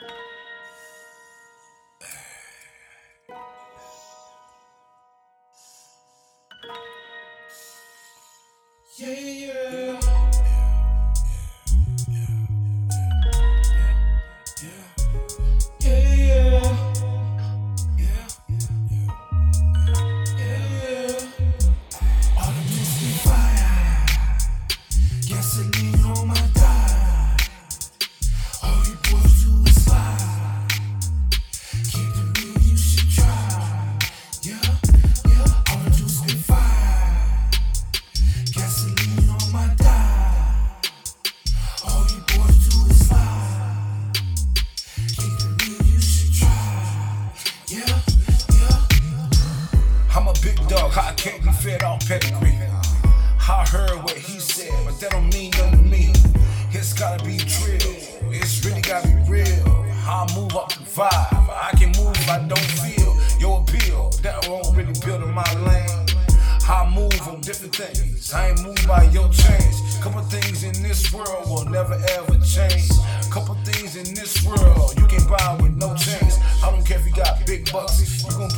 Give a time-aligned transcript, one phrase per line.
[0.00, 0.06] Yeah,
[8.98, 9.54] yeah.
[9.72, 9.83] Yeah,
[50.96, 52.56] I can't be fed on pedigree.
[53.48, 56.12] I heard what he said, but that don't mean nothing to me.
[56.70, 59.86] It's gotta be drill, it's really gotta be real.
[60.06, 64.10] I move up the vibe, I can move if I don't feel your appeal.
[64.22, 66.06] That won't really build in my lane.
[66.68, 69.74] I move on different things, I ain't moved by your change.
[70.00, 72.88] Couple things in this world will never ever change.
[73.30, 76.34] Couple things in this world you can buy with no change.
[76.62, 78.50] I don't care if you got big bucks, you gon'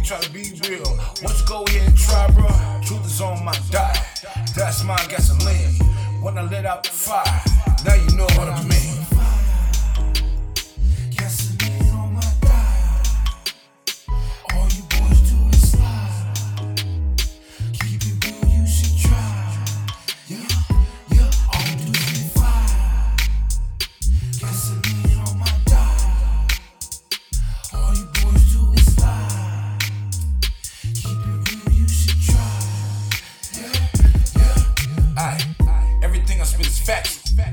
[0.00, 0.98] really try to be real.
[1.22, 2.48] Once you go ahead and try, bro,
[2.82, 3.98] truth is on my diet.
[4.56, 5.74] That's my gasoline.
[6.22, 7.24] When I let out the fire,
[7.84, 8.89] now you know what I mean.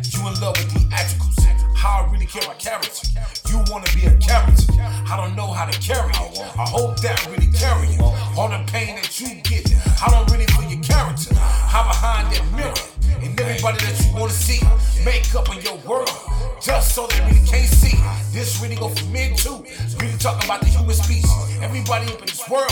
[0.05, 1.35] You in love with theatricals.
[1.75, 3.07] How I really care about character.
[3.49, 4.73] You wanna be a character.
[4.77, 6.39] I don't know how to carry it.
[6.57, 8.03] I hope that really carry you.
[8.37, 9.65] All the pain that you get,
[10.05, 11.33] I don't really feel your character.
[11.36, 12.77] How behind that mirror
[13.21, 14.61] and everybody that you wanna see,
[15.03, 16.11] make up in your world.
[16.61, 17.97] Just so they really can't see.
[18.31, 19.65] This really go for men too.
[19.99, 21.31] Really talking about the human species.
[21.61, 22.71] Everybody up in this world,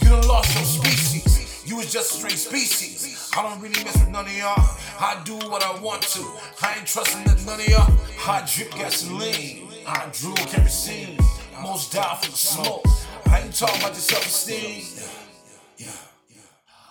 [0.00, 1.64] you done lost your species.
[1.64, 3.30] You was just a strange species.
[3.36, 4.56] I don't really mess with none of y'all.
[5.00, 6.20] I do what I want to.
[6.62, 7.92] I ain't trusting that none of y'all.
[8.26, 9.68] I drip gasoline.
[9.86, 11.16] I drool kerosene.
[11.62, 12.84] Most die for the smoke.
[13.26, 14.82] I ain't talking about your self-esteem.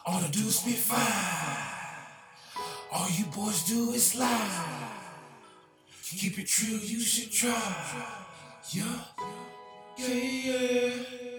[0.06, 1.68] All the dudes be fine.
[2.94, 4.88] All you boys do is lie.
[6.02, 7.62] Keep it true, you should try.
[8.72, 9.04] Yeah,
[9.98, 11.37] yeah, yeah.